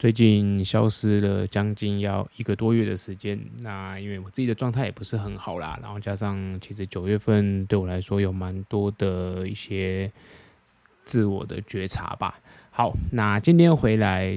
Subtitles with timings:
[0.00, 10.10] 最近消失了将近要一个多月的时间，那因为我自己的状态也不是很好啦，然后加上其实九月份对我来说有蛮多的一些
[11.04, 12.40] 自我的觉察吧。
[12.70, 14.34] 好，那今天回来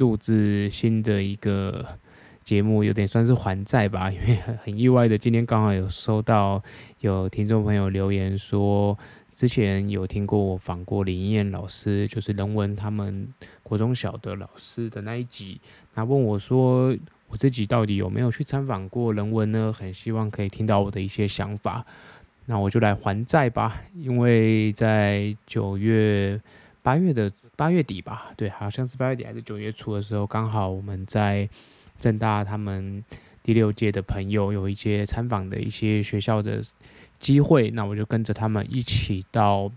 [0.00, 1.86] 录制新的一个
[2.42, 6.60] 节目，有点算是还债吧，因为很意外的，今天刚好有收到
[7.02, 8.98] 有听众朋友留言说。
[9.38, 15.60] 之前有听过我访过林燕老师，就是人文他们国中小的老师的那一集，
[15.94, 16.92] 他问我说，
[17.28, 19.72] 我自己到底有没有去参访过人文呢？
[19.72, 21.86] 很希望可以听到我的一些想法，
[22.46, 23.80] 那我就来还债吧。
[23.94, 26.40] 因为在九月、
[26.82, 31.48] 八月的八月底吧，对，好像是八月底还是九月初的时候，刚好我们在
[32.00, 33.04] 正大他们
[33.44, 36.60] 第六届的朋友有一些参访的一些学校的。
[37.18, 39.70] 机会，那我就跟着他们一起到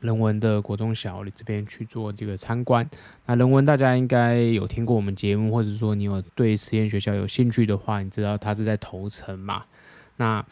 [0.00, 2.88] 人文的国中小里这边去做这个参观。
[3.26, 9.64] 那人文大家应该有听过我们节目，或者说你有对实验学校有兴趣的话，你知道它是在头城嘛？
[10.16, 10.44] 那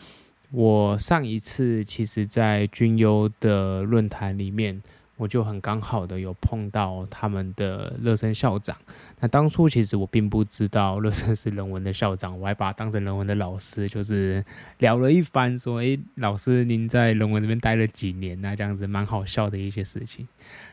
[0.50, 4.82] 我上一次其实在军优的论坛里面。
[5.20, 8.74] 我就很刚好的有碰到他们的乐生校长。
[9.20, 14.42] 那当初其实我并不知道乐生是人文的校长，我还把他当成人文的老师，就是
[14.78, 20.26] 聊了一番，说：“哎，老师您在人文这边待了几年？”那这样子蛮好笑的一些事情。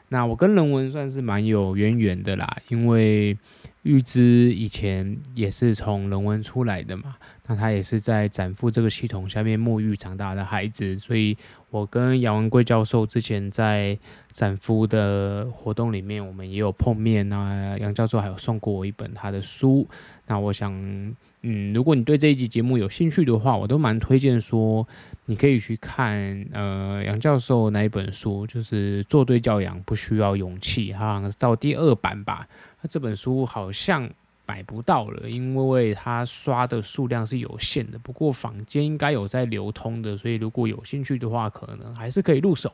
[0.08, 3.38] 那我跟人文算是蛮有渊源的啦，因为
[3.84, 11.38] 玉芝以前也是从人文出来的嘛，那他也是在展腹这个系统下面沐浴长大的孩子，所以
[11.78, 13.98] 我跟杨文贵教授之前在
[14.32, 17.78] 展夫的活动里面，我们也有碰面啊。
[17.78, 19.88] 杨教授还有送过我一本他的书，
[20.26, 21.16] 那我想。
[21.44, 24.86] 嗯，如果你对这一集节目有兴趣的话，我都蛮推荐说，
[25.28, 32.48] 你可以去看呃杨教授那一本书，就是做对教养不需要勇气，好像是到第二版吧。
[32.82, 34.10] 那这本书好像
[34.48, 38.00] 买不到了，因为他刷的数量是有限的。
[38.00, 42.72] 不过坊间应该有在流通的，所以如果有兴趣的话，可能还是可以入手。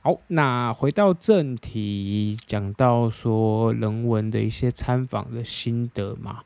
[0.00, 6.42] 好，那回到正题，讲到说人文的一些参访的心得嘛。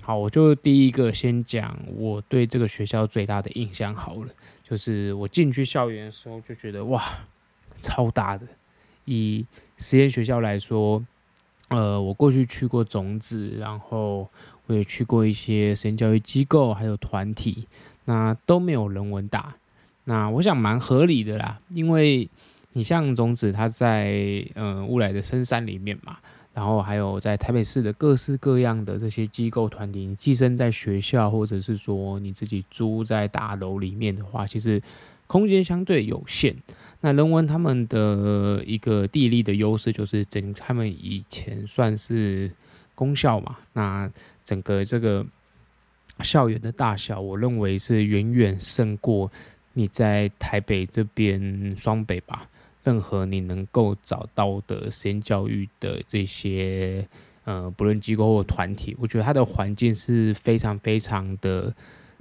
[0.00, 4.28] 好，我就第一个先讲我对这个学校最大的印象好了，
[4.62, 7.02] 就是我进去校园的时候就觉得哇，
[7.80, 8.46] 超大的。
[9.04, 9.44] 以
[9.76, 11.04] 实验学校来说，
[11.68, 14.28] 呃，我过去去过种子，然后
[14.66, 17.66] 我也去过一些实验教育机构，还有团体，
[18.04, 19.54] 那都没有人文大。
[20.04, 22.28] 那我想蛮合理的啦，因为
[22.72, 26.18] 你像种子，它在嗯乌来的深山里面嘛。
[26.52, 34.80] 然后还有在台北市的各式各样的这些机构团体，你寄生在学校，或者是说你自己租在大楼里面的话，其实
[35.34, 36.54] 空间相对有限。
[37.00, 42.48] 那人文他们的一个地利的优势，就是整他们以前算是
[42.94, 44.08] 公校嘛，那
[44.44, 45.26] 整个这个
[46.20, 49.28] 校园的大小，我认为是远远胜过
[49.72, 52.48] 你在台北这边双北吧。
[52.84, 57.04] 任何你能够找到的实验教育的这些
[57.42, 61.74] 呃，不论机构或团体，我觉得它的环境是非常非常的，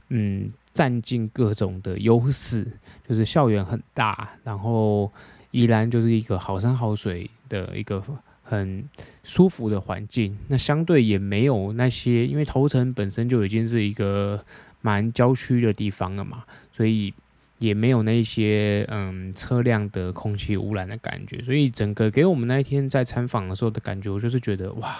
[0.10, 2.66] 嗯，占尽各种的优势，
[3.08, 5.12] 就是校园很大，然后
[5.52, 8.04] 宜兰就是一个好山好水的一个
[8.42, 8.84] 很
[9.24, 10.38] 舒服的环境。
[10.48, 14.44] 那相对也没有那些，因为头城本身就已经是一个
[14.82, 17.14] 蛮郊区的地方了嘛，所以。
[17.60, 24.94] 也没有那些嗯车辆的空气污染的感觉，所以整个给我们那一天在参访的时候的感觉，我就是觉得哇，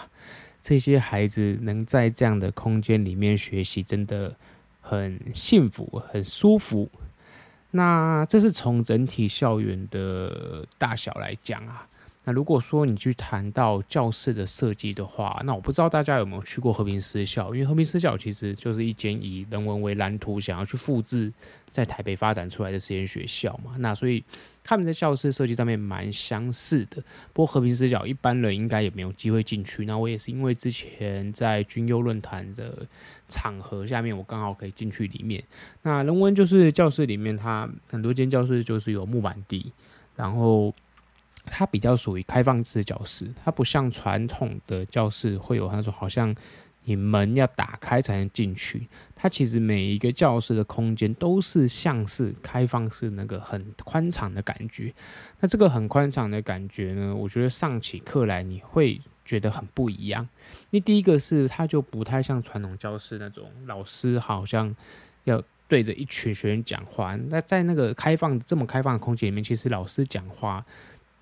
[0.62, 4.34] 这些孩子能在这样的空间里面学习，真的
[4.84, 6.88] 很幸福、很舒服。
[7.72, 11.88] 那这是从整体校园的大小来讲啊。
[12.26, 21.32] 那如果说你去谈到教室的设计的话，那我不知道大家有没有去过和平私校，因为和平私校其实就是一间以人文为蓝图，想要去复制
[21.70, 23.76] 在台北发展出来的实验学校嘛。
[23.80, 24.24] 那所以
[24.64, 27.04] 他们在教室设计上面蛮相似的。
[27.34, 29.86] 不过和平私校一般人应该也没有机会进去。
[29.86, 32.88] 那我也是因为之前在军优论坛的
[33.28, 35.44] 场合下面，我刚好可以进去里面。
[35.82, 39.74] 那人文就是教室里面，它很多间教室就是有木板地，
[40.16, 40.74] 然后。
[41.46, 46.34] 它比较属于开放式教室，它不像传统的教室会有那种好像
[46.86, 48.88] 你门要打开才能进去。
[49.16, 54.94] 它其实每一个教室的空间都是像是开放式那个很宽敞的感觉。
[55.40, 60.28] 那这个很宽敞的感觉呢，我觉得上起课来你会觉得很不一样。
[60.72, 64.76] 那第一个是它就不太像传统教室那种老师好像
[65.24, 67.16] 要对着一群学生讲话。
[67.30, 70.66] 那在那个开放这么开放的空间里面，其实老师讲话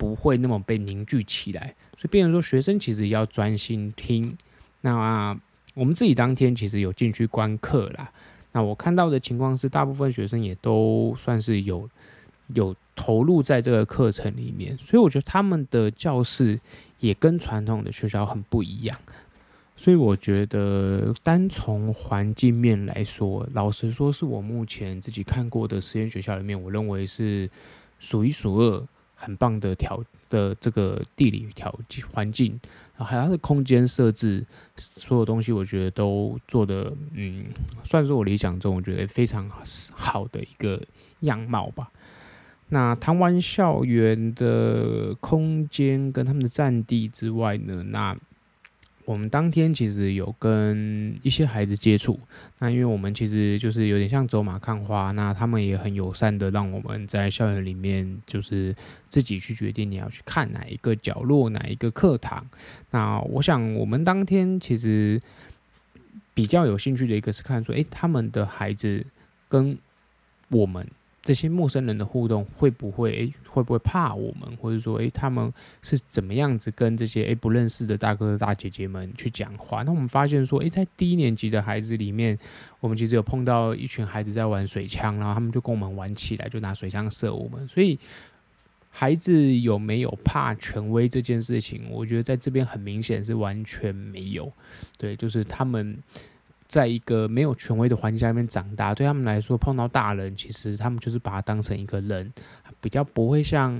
[0.02, 4.36] 不会那么被凝聚起来，所以变成说学生其实要专心听。
[4.80, 5.38] 那
[5.74, 8.10] 我们自己当天其实有进去观课啦。
[8.50, 11.88] 那我看到的情况是，大部分学生也都算是有
[12.48, 16.58] 有投入在这个课程里面，所以我觉得他们的教室
[16.98, 18.98] 也跟传统的学校很不一样。
[19.76, 27.48] 所以我觉得单从环境面来说，老实说，是我目前自己看过的实验学校里面，我认为是
[28.00, 28.84] 数一数二
[29.22, 31.74] 很棒的条的这个地理条
[32.10, 32.60] 环境。
[32.94, 34.44] 还有它的空间设置，
[34.76, 37.46] 所有东西我觉得都做的，嗯，
[37.82, 39.50] 算是我理想中我觉得非常
[39.92, 40.80] 好的一个
[41.20, 41.90] 样貌吧。
[42.68, 48.16] 那台湾校园的空间跟他们的占地之外呢，那。
[49.04, 52.18] 我们当天其实有跟一些孩子接触，
[52.58, 58.74] 那因为我们其实就是有点像走马看花，那他们也很友善的让我们在校园里面就是
[59.08, 62.46] 自己去决定你要去看哪一个角落、哪一个课堂。
[62.90, 65.20] 那我想我们当天其实
[66.32, 69.04] 比较有兴趣的一个是看说，诶，他们的孩子
[69.48, 69.76] 跟
[70.48, 70.86] 我们。
[71.22, 79.84] 这些陌生人的互动会不会诶，会不会怕我们，或者说诶，他们是怎么样子跟这些诶不认识的大哥哥大姐姐们去讲话？
[79.84, 82.36] 那我们发现说，诶，在低年级的孩子里面，
[82.80, 87.68] 我们其实有碰到一群孩子在玩水枪，然后他们就跟我们玩起来，就拿水枪射我们。
[87.68, 87.96] 所以，
[88.90, 94.52] 孩子有没有怕权威这件事情，我觉得在这边很明显是完全没有。
[94.98, 95.96] 对，就是他们。
[96.72, 102.32] 在一个没有权威的环境下面长大，对他们来说，碰到大人，其实他们就是把他当成一个人，
[102.80, 103.78] 比较不会像，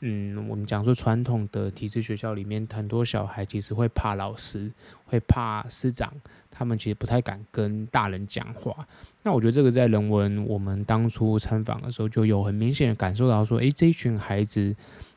[0.00, 4.72] 嗯，我们讲说传统的体制学校里面，很多小孩其实会怕老师，
[5.04, 6.10] 会怕师长，
[6.50, 8.88] 他们其实不太敢跟大人讲话。
[9.22, 14.74] 那我觉得这个在人文，我们当初参访的时候，就有很明显的感受到说，诶，这一群孩子，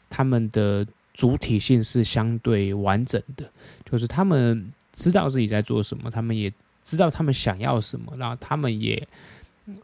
[0.10, 3.50] 他们的主体性是相对完整的，
[3.90, 6.52] 就是他们知道自己在做什么，他们也。
[6.86, 9.08] 知道他们想要什么，然后他们也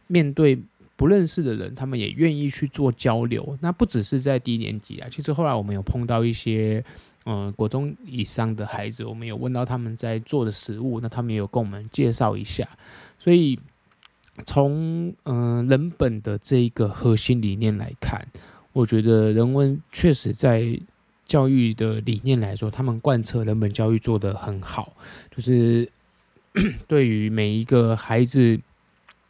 [0.06, 0.58] 面对
[0.96, 3.56] 不认识的人，他们也愿意去做交流。
[3.62, 6.84] 那不只是在低年级啊，其实后来我们有碰到一些
[7.24, 12.68] 嗯、国中以上的孩子，我们有问到他们在做的食物，那他们也有跟我们介绍一下。
[13.18, 13.58] 所以
[14.44, 18.26] 从嗯、人本的这一个核心理念来看，
[18.72, 20.78] 我觉得人文确实在
[21.26, 24.92] 教育的理念来说，他们贯彻人本教育做得很好，
[25.34, 25.88] 就是。
[26.88, 28.60] 对于每一个孩子，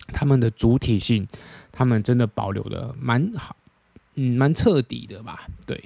[0.08, 1.26] 他们的主体性，
[1.70, 3.54] 他们真的保留的蛮好，
[4.14, 5.46] 嗯，蛮彻底的吧？
[5.66, 5.82] 对。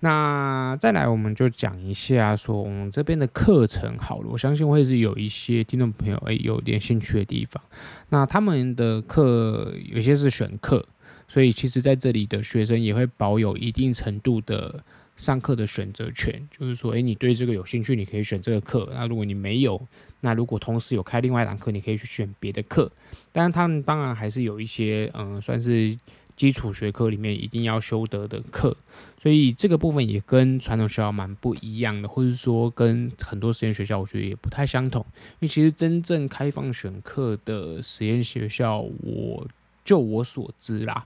[0.00, 4.28] 那再来，我们就讲一下说我们这边的课程好了。
[4.28, 7.62] 我相信会是有一些听众朋友诶有点兴趣的地方。
[8.10, 10.86] 那他们的课有些是选课，
[11.26, 14.84] 所以其实在这里的学生也会保有一定程度的。
[15.16, 18.86] 上课的选择权，就是说，诶，你对这个有兴趣，你可以选这个课。
[18.92, 19.80] 那如果你没有，
[20.20, 22.90] 那如果同时有开另外一堂课，你可以去选别的课。
[23.32, 25.96] 当然，他们当然还是有一些，嗯，算是
[26.36, 28.76] 基础学科里面一定要修得的课。
[29.22, 35.04] 所以这个部分也跟传统学校蛮不一样的，或者说跟很多实验学校，我觉得也不太相同。
[35.14, 39.46] 因为其实真正开放选课的实验学校，我
[39.84, 41.04] 就我所知啦，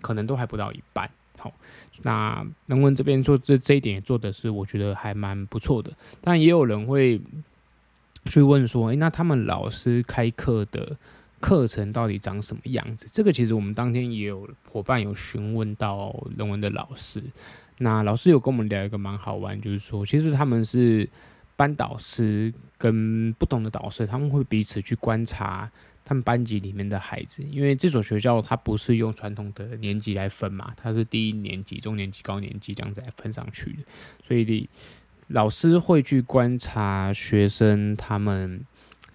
[0.00, 1.10] 可能都还不到一半。
[1.38, 1.52] 好，
[2.02, 5.90] 那人文这边做这这一点也做的是，我觉得还蛮不错的。
[6.20, 7.20] 但也有人会
[8.26, 10.96] 去问说，哎、欸，那他们老师开课的
[11.40, 13.08] 课程到底长什么样子？
[13.12, 17.22] 这个其实我们当天也有伙伴有询问到人文的老师。
[17.78, 21.08] 那老师有跟我们聊一个蛮好玩，就是说，其实他们是
[21.56, 25.70] 班导师跟不同的导师，他们会彼此去观察。
[26.04, 33.84] 他们班级里面的孩子，因为这所学校它不是用传统的年级来分嘛，它是低年级、中年级、高年级这样子来分上去的，
[34.20, 34.68] 所以
[35.28, 38.64] 老师会去观察学生他们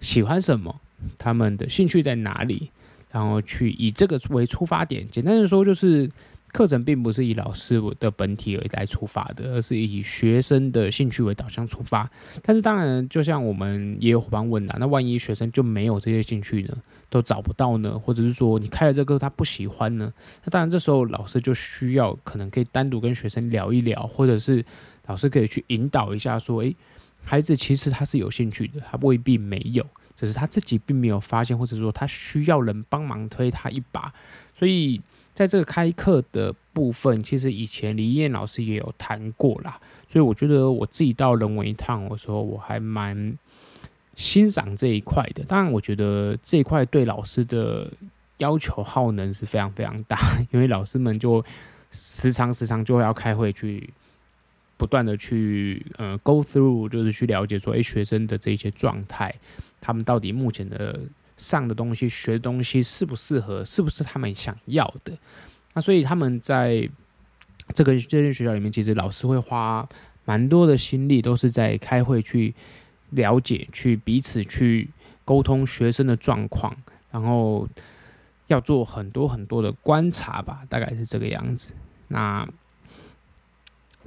[0.00, 0.80] 喜欢什么，
[1.18, 2.70] 他们的兴趣在哪里，
[3.10, 5.04] 然后去以这个为出发点。
[5.06, 6.10] 简单的说就是。
[6.50, 12.10] 课程并不是以老师的本体而来出发的，而是以学生的兴趣为导向出发。
[12.42, 16.74] 但是当然，就像我们也有伙伴问的，那万一学生就没有这些兴趣呢？
[17.10, 17.98] 都找不到呢？
[17.98, 20.10] 或者是说你开了这个课他不喜欢呢？
[20.42, 24.64] 那当然这时候老师就需要可能可以单独跟学生聊一聊，或者是
[25.08, 26.76] 老师可以去引导一下说，诶，
[27.24, 29.84] 孩子其实他是有兴趣的，他未必没有，
[30.14, 34.12] 只是他自己并没有发现，或者说他需要人帮忙推他一把。
[34.58, 35.00] 所以
[35.34, 39.80] 在这个开课的部分，其实以前李燕老师也有谈过啦。
[40.06, 43.36] 所以我觉得我自己到人文一趟的时候，我还蛮
[44.14, 45.42] 欣赏这一块的。
[45.44, 47.90] 当然，我觉得这一块对老师的
[48.36, 50.18] 要求耗能是非常非常大，
[50.50, 51.44] 因为老师们就
[51.92, 53.88] 时常时常就会要开会去。
[54.78, 59.34] 不断的去呃 go through，就是去了解说，哎，学生的这些状态，
[59.80, 61.00] 他们到底目前的
[61.36, 65.12] 上的东西、学的东西适不适合，是不是他们想要的？
[65.74, 66.88] 那所以他们在
[67.74, 69.86] 这个这间学校里面，其实老师会花
[70.24, 72.54] 蛮多的心力，都是在开会去
[73.10, 74.88] 了解、去彼此去
[75.24, 76.76] 沟通学生的状况，
[77.10, 77.68] 然后
[78.46, 81.74] 要做很多很多的观察吧，大概是这个样子。
[82.06, 82.48] 那。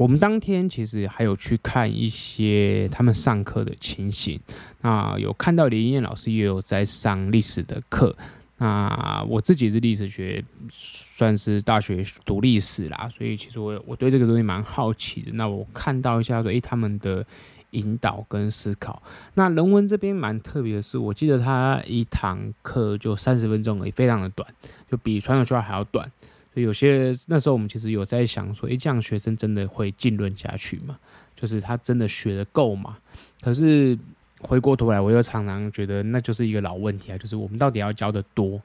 [0.01, 4.39] 我们当天其实还有去看一些他们上课的情形，
[4.81, 8.17] 那有看到林燕老师也有在上历史的课。
[8.57, 15.31] 那我自己是历史学，算是大学读历史啦，所以其实我我对这个东西蛮好奇的。
[15.33, 17.23] 那我看到一下说，诶，他们的
[17.69, 19.03] 引导跟思考。
[19.35, 24.51] 那人文这边蛮特别的是，我记得他一堂课就三十分钟而已，非常的短，
[24.89, 26.11] 就比传统学校还要短。
[26.53, 30.99] 所以有些那时候我们其实有在想说，诶，这样学生真的会浸润下去吗？
[31.35, 32.97] 就是他真的学得够吗？
[33.41, 33.97] 可是
[34.41, 38.61] 回过头来，我又常常觉得那就是一个老问题啊，就是我们到底要教的多，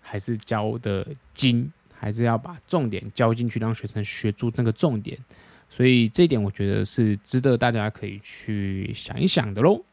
[0.00, 5.18] 还是教的精，还是要把重点教进去，让学生学住那个重点？
[5.68, 9.84] 所以这一点我觉得是值得大家可以去想一想的喽。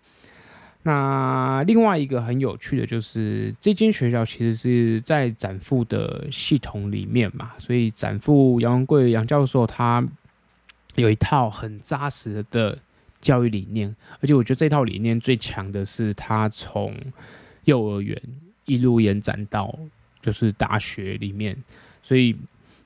[0.86, 10.06] 那另外一个很有趣的就是，这间学校其实是在展富的系统里面嘛，所以展富杨文贵杨教授他
[10.96, 12.78] 有一套很扎实的
[13.22, 16.94] 教育理念，而且我觉得这套理念最强的是他从
[17.64, 18.22] 幼儿园
[18.66, 19.74] 一路延展到
[20.22, 21.58] 就是大学里面，
[22.04, 22.36] 所以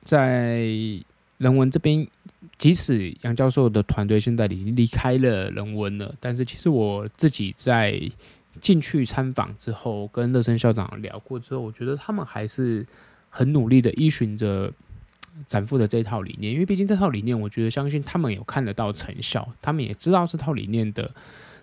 [0.03, 0.67] 在
[1.39, 2.07] 人文这边。
[2.57, 7.99] 即使杨教授的团队现在已经离开了人文了，但是其实我自己在
[8.61, 12.85] 进去参访之后，跟乐生校长聊过之后，我觉得他们还是
[13.29, 14.71] 很努力的依循着
[15.47, 21.11] 展富的这套理念，因为毕竟这套理念，我觉得相信他们有看得到成效，他们也知道这套理念的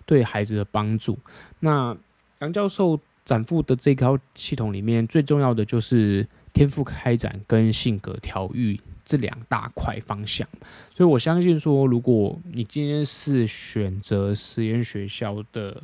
[0.05, 1.17] 对孩子的帮助。
[1.59, 1.95] 那
[2.39, 8.79] 杨教授展富的这套系统里面，最重要的就是天赋开展跟性格调育。
[9.05, 10.47] 这两大块方向，
[10.91, 15.83] 所以我相信说，如果你今天是选择实验学校的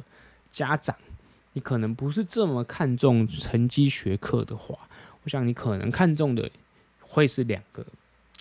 [0.52, 0.96] 家长，
[1.54, 4.76] 你可能不是这么看重成绩学科的话，
[5.24, 6.50] 我想你可能看重的
[7.00, 7.86] 会是两个，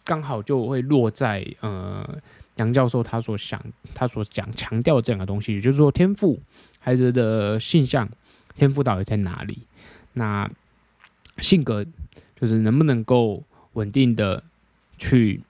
[0.03, 2.19] 刚好就会落在呃
[2.57, 3.63] 杨教授他所想
[3.95, 6.41] 他所讲强调这两个东西，也就是说天赋
[6.79, 8.09] 孩子的性向
[8.55, 9.59] 天赋到底在哪里？
[10.15, 10.51] 那
[11.37, 11.85] 性格
[12.41, 13.45] 就是能不能够
[13.75, 14.43] 稳定的。
[15.01, 15.41] 去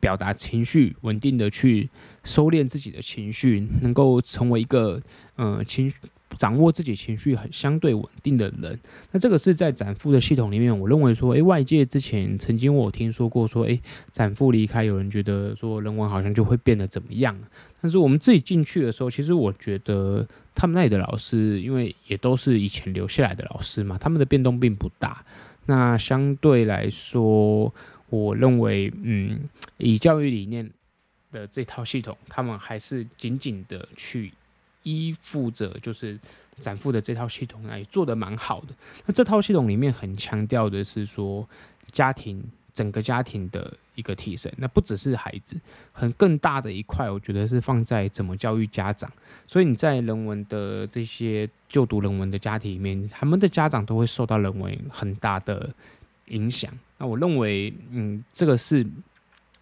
[0.00, 1.88] 表达情绪，稳定的去
[2.24, 5.00] 收敛自己的情绪，能够成为一个
[5.36, 5.96] 呃情绪
[6.36, 8.76] 掌握自己情绪很相对稳定的人。
[9.12, 17.38] 那这个是在展附的系统里面，我认为说，诶，外界之前曾经我听说过说，诶，展附离开，有人觉得说人文好像就会变得怎么样。
[17.80, 25.24] 但是我们自己进去的时候，其实我觉得他们那里的老师，因为也都是以前留下来的老师嘛，他们的变动并不大。
[25.66, 27.72] 那相对来说。
[28.12, 30.70] 我认为，嗯，以教育理念
[31.30, 34.30] 的这套系统，他们还是紧紧的去
[34.82, 36.18] 依附着，就是
[36.60, 38.74] 展附的这套系统来做得蛮好的。
[39.06, 41.48] 那这套系统里面很强调的是说，
[41.90, 45.58] 家庭整个家庭的一个提升，那不只是孩子，
[45.90, 49.10] 很更大的一块，我觉得是放在怎么教育家长。
[49.46, 55.72] 所以你在人文的这些就读人文的家庭里面，他们的家长都会受到人文很大的
[56.32, 56.70] 影响。
[56.98, 58.84] 那我认为，嗯，这个是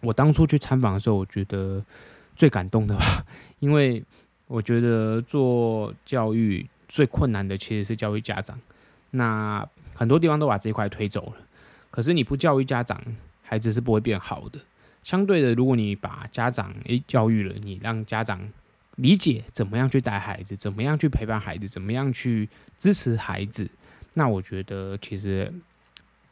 [0.01, 1.85] 我当初去参访的时候，我觉得
[2.35, 3.25] 最感动的吧。
[3.61, 4.03] 因为
[4.47, 8.59] 我觉得做教育最困难的其实是教育家长。
[9.11, 11.43] 那很多地方都把这一块推走了，
[11.91, 13.01] 可是你不教育家长，
[13.43, 14.59] 孩子是不会变好的。
[15.03, 18.41] 相对的，如果你把家长诶教育了，你让家长
[18.97, 22.49] 理解怎么样去带孩子，怎么样去陪伴孩子，怎么样去
[22.79, 23.69] 支持孩子，
[24.15, 25.53] 那我觉得其实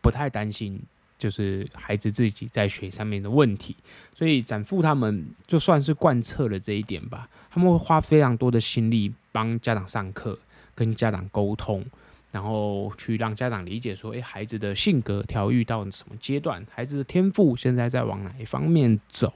[0.08, 0.80] 不太担心。
[1.18, 3.74] 就是孩子自己在学上面的问题，
[4.14, 7.28] 所以展父他们就算是贯彻了这一点吧。
[7.50, 10.38] 他们会花非常多的心力帮家长上课，
[10.76, 11.84] 跟家长沟通，
[12.30, 16.64] 然后去让家长理解说：诶，孩子的性格调育到什么阶段？
[16.70, 19.34] 孩子的天赋现在在往哪一方面走？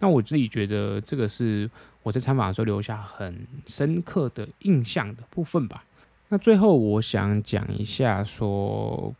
[0.00, 1.70] 那我自己觉得这个是
[2.02, 5.82] 我在参访的时候留下很深刻的印象的部分吧。
[6.28, 9.14] 那最后我想讲一下说，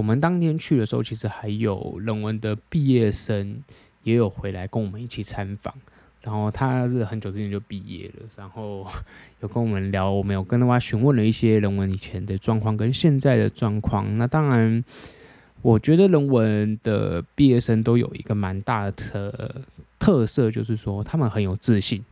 [0.00, 3.62] 我们当天去的时候，其实还有人文的毕业生
[4.02, 5.74] 也有回来跟我们一起参访。
[6.22, 8.86] 然后他是很久之前就毕业了，然后
[9.42, 14.16] 有跟我们聊，我们有跟他询问了一些人文以前的状况跟现在的状况。
[14.16, 14.82] 那当然，
[15.60, 19.54] 我觉得人文的毕业生都有一个蛮大的特
[19.98, 22.02] 特色，就是说他们很有自信。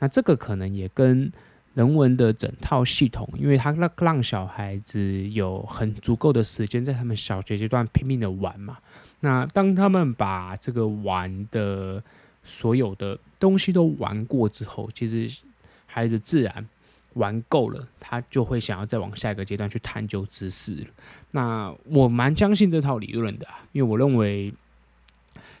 [0.00, 1.32] 那这个可能也跟
[1.78, 8.78] 人文的整套系统，因为他让让小孩子有很足够的时间在他们小学阶段拼命的玩嘛。
[9.20, 12.02] 那当他们把这个玩的
[12.42, 15.40] 所有的东西都玩过之后，其实
[15.86, 16.68] 孩子自然
[17.14, 20.84] 玩够了，他就会想要再往下一个阶段去探究知识。
[21.30, 24.52] 那我蛮相信这套理论的啊，因为我认为，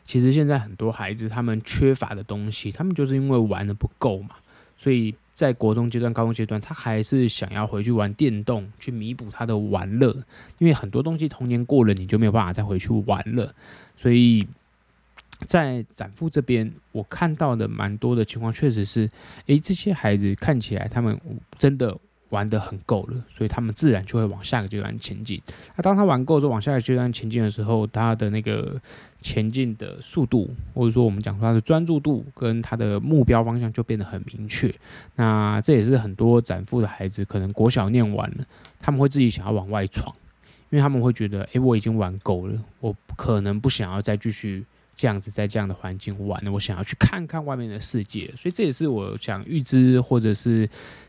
[0.04, 4.30] 其实现在很多孩子他们缺乏的东西，他们就是因为玩的不够嘛，
[4.76, 10.12] 所以在国中阶段、高中阶段，他还是想要回去玩电动，去弥补他的玩乐。
[10.58, 13.54] 因为很多东西童年过了，你就没有办法再回去玩了，
[13.96, 14.48] 所以。
[15.46, 19.08] 在展父这边，我看到的蛮多的情况，确实是，
[19.46, 21.16] 诶，这些孩子看起来他们
[21.56, 21.96] 真的
[22.30, 25.40] 玩得很够了，所以他们自然就会往下个阶段前进。
[25.76, 28.80] 那当他玩够之后，往下个阶段前进的时候，他的那个
[29.22, 34.72] 前进的速度，或者说我们讲说他的专注度跟他的目标方向就变得很明确。
[35.16, 38.44] 那这也是很多展富的孩子，可能国小念完了，
[38.80, 40.14] 他们会自己想要往外闯，
[40.70, 44.64] 因为他们会觉得，诶，我已经玩够了，我可能不想要再继续。
[45.00, 50.68] 这样子在这样的环境玩了，我想要去看看外面的世界，所以这也是我想预知或者是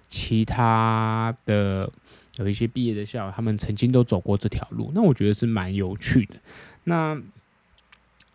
[0.09, 1.91] 其他的
[2.37, 6.35] 有一些毕业的校友，他们曾经都走过这条路，那我觉得是蛮有趣的。
[6.83, 7.21] 那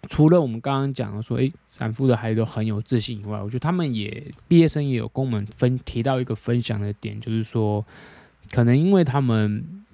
[0.08, 7.84] 除了我们刚刚讲的说，诶，展腹的孩子都很有自信以外，我觉得他们也毕业生也有跟我们分提到一个分享的点，就是说，
[8.50, 9.84] 可能因为他们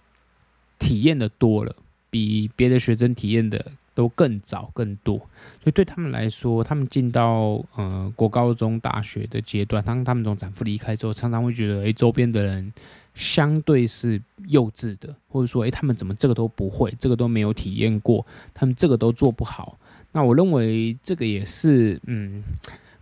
[0.78, 1.74] 体验的多了，
[2.10, 3.72] 比别的学生体验的。
[4.00, 12.72] 都更早更多，所以对他们来说，他们进到呃国高中大学的阶段，当他们从展腹离开之后，常常会觉得，诶，周边的人
[13.14, 19.76] 相对是幼稚的，或者说，诶，他们怎么这个都不会，这个都没有体验过，他们这个都做不好。
[20.12, 22.42] 那我认为这个也是，嗯，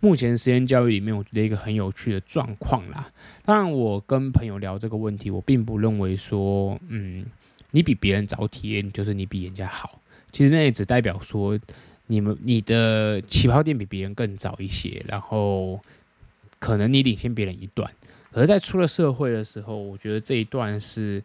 [0.01, 3.09] 目前实验教育里面，我觉得一个很有趣的状况啦。
[3.45, 7.25] 当然，我跟朋友聊这个问题，我并不认为说，嗯，
[7.71, 9.97] 你比别人早体验，就是你比人家好。
[10.31, 11.59] 其实那也只代表说，
[12.07, 15.79] 你们你的起跑点比别人更早一些，然后
[16.59, 17.91] 可能你领先别人一段。
[18.31, 21.23] 而在出了社会的时候，我觉得这一段是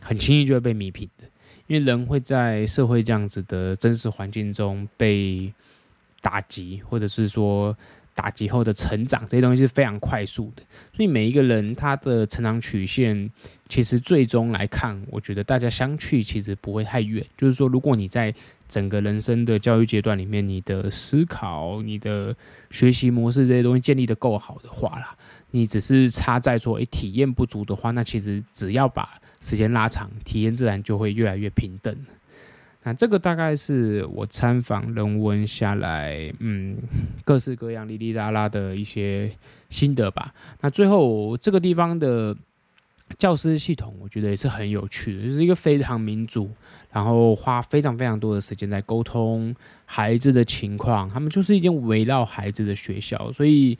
[0.00, 1.24] 很轻易就会被弥平的，
[1.66, 5.52] 因为人会在社会这样子的真实环境中被
[6.20, 7.76] 打击，或者是说。
[8.14, 10.62] 打击后的成长，这些东西是非常快速的，
[10.94, 13.30] 所以每一个人他的成长曲线，
[13.68, 17.24] 其实最终来看，我觉得大家相去其实不会太远。
[17.36, 18.32] 就是说，如果你在
[18.68, 22.34] 整个人生的教育阶段里面，你的思考、你的
[22.70, 25.16] 学习模式这些东西建立得够好的话啦，
[25.50, 31.94] 你只是差在说，诶，体验不足的话，那其实只要把时间拉长，体验自然就会越来越平等。
[32.86, 36.76] 那这个大概是我参访人文下来，嗯，
[37.24, 39.30] 各式各样、哩哩啦啦的一些
[39.70, 40.34] 心得吧。
[40.60, 42.36] 那最后这个地方的
[43.18, 46.50] 教师系统，我觉得也是很有趣的，就是一个非常民主，
[46.92, 51.08] 然后花非常非常多的时间在沟通孩子的情况。
[51.08, 53.78] 他们就是一间围绕孩子的学校，所以，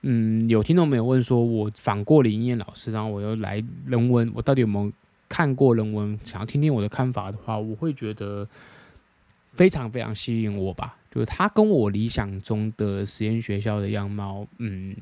[0.00, 4.90] 嗯，有听众没有问说，我访过林燕老师，然后我又来人文，我到底有没有？
[5.28, 8.46] 看过人文，想要听听我的看法的话，我会觉得
[9.52, 10.96] 非常非常吸引我吧。
[11.10, 14.94] 就是他跟我理想中的实验学校的样貌，嗯，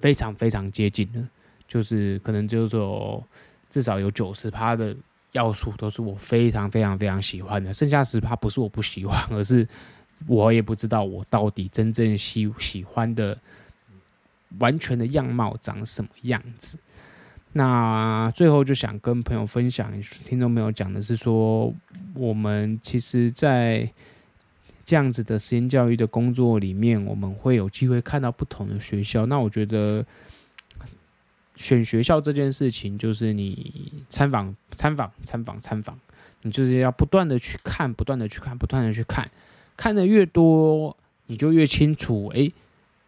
[0.00, 1.22] 非常非常接近的。
[1.68, 3.24] 就是可能就是说，
[3.70, 4.96] 至少有九十趴的
[5.30, 9.66] 要素都是我非常非常非常喜欢的，剩下十趴不是我不喜欢，而是
[10.26, 13.38] 我也不知道我到底真正喜喜欢的
[14.58, 16.76] 完全的样貌长什么样子。
[17.52, 19.92] 那最后就想跟朋友分享，
[20.24, 21.74] 听众朋友讲的是说，
[22.14, 23.90] 我们其实，在
[24.84, 29.26] 这样子的实验教育的工作里面，我们会有机会看到不同的学校。
[29.26, 30.06] 那我觉得，
[31.56, 35.98] 选学校这件事情，就是你参访、参访、参访、参访，
[36.42, 39.28] 你就是要不断的去看，不断的去看，不断的去看，
[39.76, 42.52] 看的越多，你就越清楚，诶。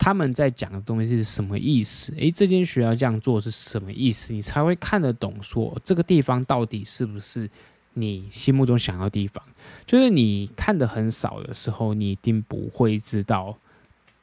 [0.02, 2.12] 他们在讲的东西是什么意思？
[2.16, 4.32] 诶，这间学校这样做是什么意思？
[4.32, 7.48] 你才会看得懂，说这个地方到底是不是
[7.94, 9.40] 你心目中想要的地方？
[9.86, 13.56] 就是你看得很少的时候，你一定不会知道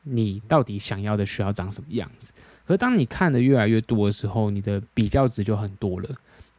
[0.03, 2.33] 你到底想要的学校长什么样子。
[2.67, 6.09] 可当你看的越来越多的时候，你的比较值就很多了。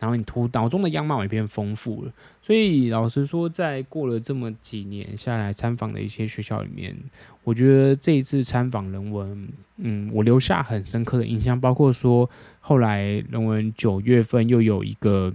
[0.00, 6.96] 然后你图脑中的样貌也变丰富了，所以老实说，在过了这么几年下来参访的一些学校里面，
[7.44, 12.28] 我觉得这一次参访人文，嗯，我留下很深刻的印象，包括说
[12.60, 15.30] 后来人文九月份又有一个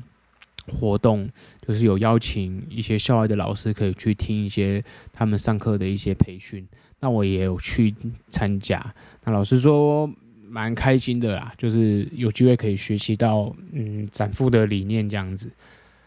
[0.68, 1.30] 活动，
[1.66, 6.68] 就是有邀请一些校外的老师可以去听一些他们上课的一些培训，
[7.00, 7.94] 那我也有去
[8.32, 10.10] 参加，那老实说。
[10.56, 15.52] 蛮开心的啦，就是有机会可以学习到，嗯，展富的理念这样子。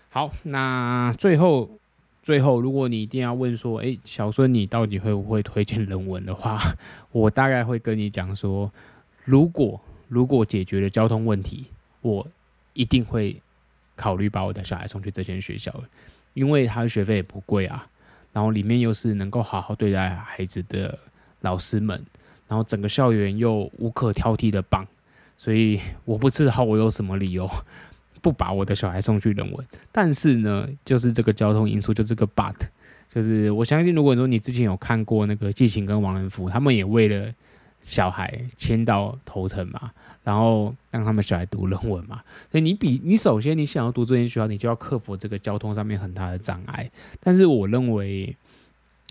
[0.08, 1.68] 好，那最后，
[2.22, 6.58] 最后，如果你一定要问说，诶，小孙你到底会不会推荐人文的话，
[7.12, 8.72] 我大概会跟你讲说，
[9.26, 11.66] 如果如果解决了交通问题，
[12.00, 12.26] 我
[12.72, 13.36] 一定会
[13.96, 15.70] 考虑把我的小孩送去这间学校，
[16.32, 17.86] 因为他的学费也不贵啊，
[18.32, 20.98] 然后里面又是能够好好对待孩子的
[21.42, 22.02] 老师们。
[22.48, 24.86] 然后整个校园又无可挑剔的棒，
[25.36, 27.46] 所以我不知道我有什么理由
[28.22, 29.66] 不把我的小孩送去人文。
[29.92, 32.54] 但是呢，就是这个交通因素，就这个 but，
[33.12, 37.30] 就是我相信，如果说你之前有看过那个季晴跟王仁福，他们也为了
[37.82, 39.90] 小孩迁到头城嘛，
[40.24, 42.22] 然后让他们小孩读人文嘛。
[42.50, 46.90] 所以你比你首先你想要读这间学校，你就要克服这个交通上面很大的障碍。
[47.20, 48.34] 但是我认为，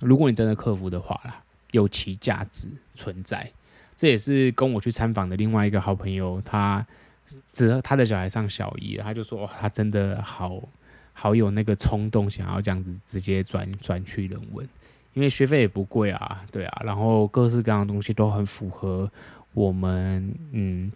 [0.02, 1.44] 如果你真的克服的话啦。
[1.72, 3.52] 有其价值存在，
[3.96, 6.86] 这也是跟我去参访的另外一个好朋友，他
[7.52, 10.62] 只他的小孩上小一，他就说，哦，他真的好
[11.14, 14.68] 好有那个冲动，想要这样子直接转转去人文，
[15.14, 19.12] 因为学费也不贵啊，对啊，然后各式各样的东西都很符合
[19.54, 20.92] 我们嗯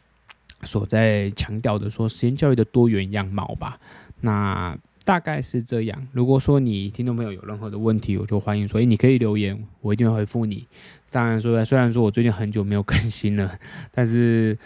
[0.63, 3.79] 所在强调的说实验教育的多元样貌吧，
[4.19, 4.77] 那。
[5.03, 6.07] 大概是这样。
[6.11, 10.65] 如果说你听众朋友有任何的问题，我就欢迎说，诶，你可以留言，我一定会回复你。
[11.09, 13.57] 当然说，虽然说我最近很久没有更新了，
[13.91, 14.57] 但是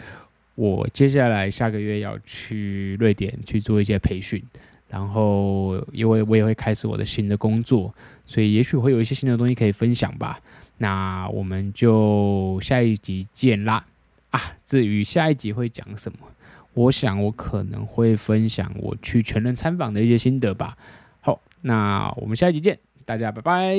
[0.54, 4.42] 我接下来下个月要去瑞典去做一些培训，
[4.88, 7.92] 然后因为我也会开始我的新的工作，
[8.26, 10.38] 所以也许会有一些新的东西可以分享吧。
[10.78, 13.84] 那我们就下一集见啦！
[14.30, 16.18] 啊，至于下一集会讲什么？
[16.76, 20.76] 我想我可能会分享我去全能参访的一些心得吧。
[21.20, 23.76] 好，那我们下一集见，大家拜拜。